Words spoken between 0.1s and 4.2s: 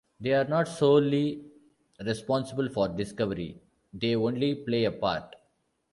They are not solely "responsible" for discovery, they